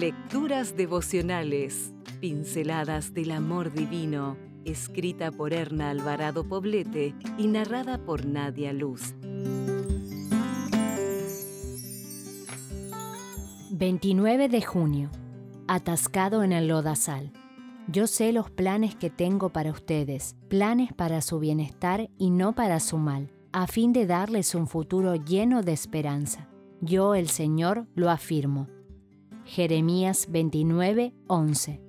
[0.00, 8.74] Lecturas devocionales, pinceladas del amor divino, escrita por Erna Alvarado Poblete y narrada por Nadia
[8.74, 9.14] Luz.
[13.70, 15.10] 29 de junio.
[15.66, 17.32] Atascado en el lodazal.
[17.88, 22.80] Yo sé los planes que tengo para ustedes, planes para su bienestar y no para
[22.80, 26.50] su mal, a fin de darles un futuro lleno de esperanza.
[26.82, 28.75] Yo, el Señor, lo afirmo.
[29.46, 31.80] Jeremías 29, 11.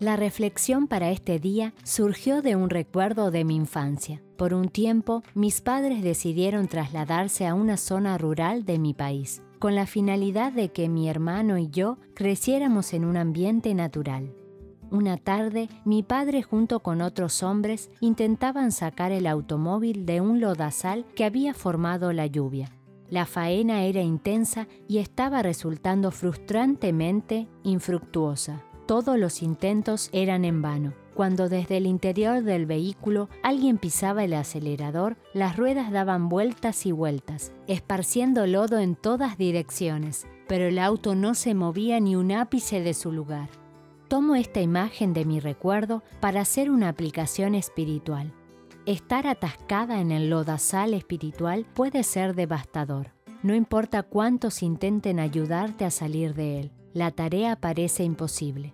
[0.00, 4.20] La reflexión para este día surgió de un recuerdo de mi infancia.
[4.36, 9.76] Por un tiempo, mis padres decidieron trasladarse a una zona rural de mi país, con
[9.76, 14.34] la finalidad de que mi hermano y yo creciéramos en un ambiente natural.
[14.90, 21.06] Una tarde, mi padre junto con otros hombres intentaban sacar el automóvil de un lodazal
[21.14, 22.75] que había formado la lluvia.
[23.10, 28.64] La faena era intensa y estaba resultando frustrantemente infructuosa.
[28.86, 30.92] Todos los intentos eran en vano.
[31.14, 36.92] Cuando desde el interior del vehículo alguien pisaba el acelerador, las ruedas daban vueltas y
[36.92, 42.80] vueltas, esparciendo lodo en todas direcciones, pero el auto no se movía ni un ápice
[42.80, 43.48] de su lugar.
[44.08, 48.32] Tomo esta imagen de mi recuerdo para hacer una aplicación espiritual.
[48.86, 53.10] Estar atascada en el lodazal espiritual puede ser devastador.
[53.42, 58.72] No importa cuántos intenten ayudarte a salir de él, la tarea parece imposible.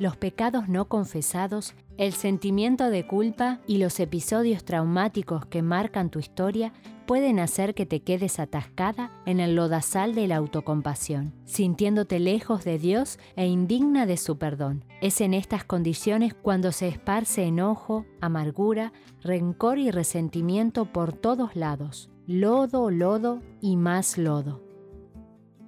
[0.00, 6.18] Los pecados no confesados, el sentimiento de culpa y los episodios traumáticos que marcan tu
[6.18, 6.72] historia
[7.12, 12.78] pueden hacer que te quedes atascada en el lodazal de la autocompasión, sintiéndote lejos de
[12.78, 14.86] Dios e indigna de su perdón.
[15.02, 22.08] Es en estas condiciones cuando se esparce enojo, amargura, rencor y resentimiento por todos lados.
[22.26, 24.62] Lodo, lodo y más lodo.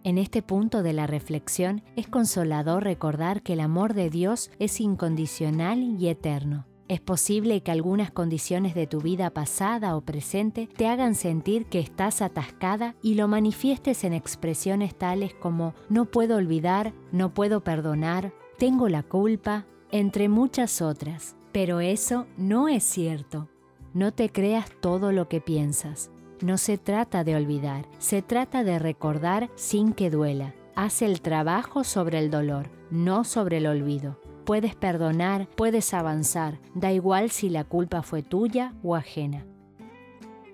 [0.03, 4.81] En este punto de la reflexión es consolador recordar que el amor de Dios es
[4.81, 10.87] incondicional y eterno es posible que algunas condiciones de tu vida pasada o presente te
[10.87, 16.93] hagan sentir que estás atascada y lo manifiestes en expresiones tales como no puedo olvidar,
[17.11, 21.37] no puedo perdonar, tengo la culpa, entre muchas otras.
[21.53, 23.49] Pero eso no es cierto.
[23.95, 26.11] No te creas todo lo que piensas.
[26.43, 30.55] No se trata de olvidar, se trata de recordar sin que duela.
[30.75, 34.19] Haz el trabajo sobre el dolor, no sobre el olvido.
[34.45, 39.47] Puedes perdonar, puedes avanzar, da igual si la culpa fue tuya o ajena.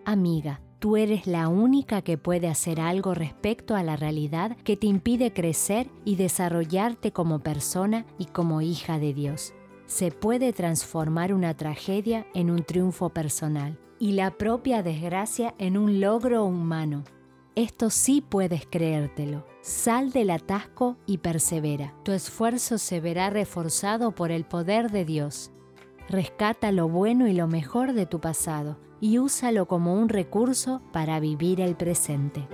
[0.04, 4.86] Amiga, tú eres la única que puede hacer algo respecto a la realidad que te
[4.86, 9.54] impide crecer y desarrollarte como persona y como hija de Dios.
[9.86, 16.00] Se puede transformar una tragedia en un triunfo personal y la propia desgracia en un
[16.00, 17.02] logro humano.
[17.60, 19.44] Esto sí puedes creértelo.
[19.60, 21.92] Sal del atasco y persevera.
[22.04, 25.50] Tu esfuerzo se verá reforzado por el poder de Dios.
[26.08, 31.20] Rescata lo bueno y lo mejor de tu pasado y úsalo como un recurso para
[31.20, 32.48] vivir el presente.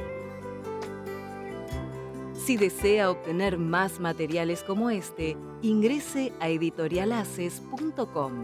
[2.35, 8.43] Si desea obtener más materiales como este, ingrese a editorialaces.com.